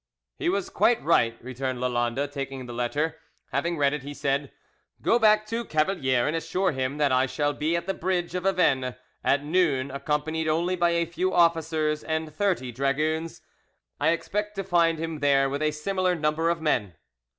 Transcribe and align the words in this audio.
"He 0.39 0.49
was 0.49 0.71
quite 0.71 0.99
right," 1.03 1.37
returned 1.43 1.79
Lalande, 1.79 2.25
taking 2.29 2.65
the 2.65 2.73
letter. 2.73 3.19
Having 3.51 3.77
read 3.77 3.93
it, 3.93 4.01
he 4.01 4.15
said, 4.15 4.51
"Go 5.03 5.19
back 5.19 5.45
to 5.45 5.63
Cavalier 5.63 6.25
and 6.25 6.35
assure 6.35 6.71
him 6.71 6.97
that 6.97 7.11
I 7.11 7.27
shall 7.27 7.53
be 7.53 7.75
at 7.75 7.85
the 7.85 7.93
bridge 7.93 8.33
of 8.33 8.43
Avene 8.43 8.95
at 9.23 9.43
noon, 9.43 9.91
accompanied 9.91 10.47
only 10.47 10.75
by 10.75 10.89
a 10.89 11.05
few 11.05 11.31
officers 11.35 12.03
and 12.03 12.33
thirty 12.33 12.71
dragoons. 12.71 13.41
I 13.99 14.07
expect 14.09 14.55
to 14.55 14.63
find 14.63 14.97
him 14.97 15.19
there 15.19 15.47
with 15.47 15.61
a 15.61 15.69
similar 15.69 16.15
number 16.15 16.49
of 16.49 16.63
men." 16.63 16.95